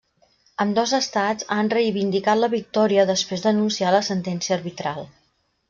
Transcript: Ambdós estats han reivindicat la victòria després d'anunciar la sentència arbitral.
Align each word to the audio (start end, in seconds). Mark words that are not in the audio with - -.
Ambdós 0.63 0.93
estats 0.97 1.47
han 1.57 1.69
reivindicat 1.75 2.41
la 2.41 2.51
victòria 2.55 3.05
després 3.13 3.47
d'anunciar 3.47 3.95
la 3.99 4.03
sentència 4.11 4.59
arbitral. 4.61 5.09